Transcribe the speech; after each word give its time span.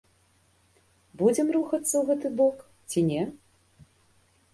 Будзем 1.19 1.47
рухацца 1.57 1.85
ў 1.97 2.03
гэты 2.13 2.27
бок 2.39 2.57
ці 2.95 2.99
не? 3.11 3.21